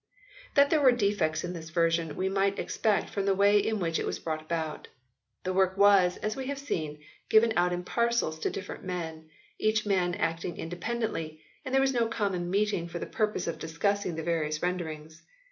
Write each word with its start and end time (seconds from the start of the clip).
That 0.55 0.71
there 0.71 0.81
were 0.81 0.91
defects 0.93 1.43
in 1.43 1.53
this 1.53 1.69
version 1.69 2.15
we 2.15 2.27
might 2.27 2.57
expect 2.57 3.11
from 3.11 3.27
the 3.27 3.35
way 3.35 3.59
in 3.59 3.77
which 3.79 3.99
it 3.99 4.05
was 4.07 4.17
brought 4.17 4.41
about. 4.41 4.87
The 5.43 5.53
work 5.53 5.77
was, 5.77 6.17
as 6.17 6.35
we 6.35 6.47
have 6.47 6.57
seen, 6.57 6.97
given 7.29 7.53
out 7.55 7.71
in 7.71 7.83
parcels 7.83 8.39
to 8.39 8.49
different 8.49 8.83
men; 8.83 9.29
each 9.59 9.85
man 9.85 10.15
acted 10.15 10.57
independently, 10.57 11.43
and 11.63 11.71
there 11.71 11.79
was 11.81 11.93
no 11.93 12.07
common 12.07 12.49
meeting 12.49 12.87
for 12.87 12.97
the 12.97 13.05
purpose 13.05 13.45
of 13.45 13.59
discussing 13.59 14.15
the 14.15 14.23
various 14.23 14.63
renderings. 14.63 15.21